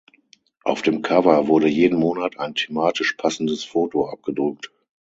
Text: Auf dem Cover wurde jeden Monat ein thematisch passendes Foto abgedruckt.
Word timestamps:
Auf 0.63 0.81
dem 0.81 1.03
Cover 1.03 1.47
wurde 1.47 1.67
jeden 1.67 1.99
Monat 1.99 2.39
ein 2.39 2.55
thematisch 2.55 3.13
passendes 3.19 3.63
Foto 3.63 4.07
abgedruckt. 4.09 4.71